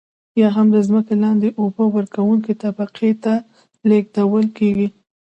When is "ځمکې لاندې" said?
0.87-1.49